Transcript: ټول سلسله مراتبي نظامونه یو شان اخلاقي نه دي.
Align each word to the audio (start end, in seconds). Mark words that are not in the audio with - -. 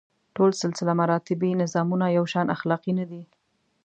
ټول 0.35 0.51
سلسله 0.63 0.91
مراتبي 1.01 1.51
نظامونه 1.61 2.05
یو 2.17 2.25
شان 2.33 2.47
اخلاقي 2.55 2.93
نه 2.99 3.05
دي. 3.11 3.21